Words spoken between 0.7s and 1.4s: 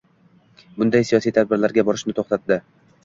bunday siyosiy